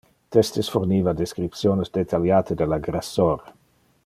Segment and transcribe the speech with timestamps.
[0.35, 3.45] Testes forniva descriptiones detaliate del aggressor.